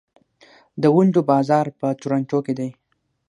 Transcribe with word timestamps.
د 0.81 0.83
ونډو 0.95 1.21
بازار 1.31 1.65
په 1.79 1.87
تورنټو 2.01 2.39
کې 2.45 2.53
دی. 2.59 2.69